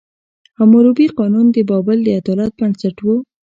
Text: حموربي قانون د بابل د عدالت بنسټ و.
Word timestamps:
حموربي 0.57 1.07
قانون 1.17 1.45
د 1.51 1.57
بابل 1.69 1.97
د 2.03 2.07
عدالت 2.19 2.51
بنسټ 2.59 2.97
و. 3.01 3.07